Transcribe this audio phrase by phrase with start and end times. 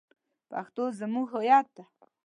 [0.49, 1.83] پښتو زمونږ هویت ده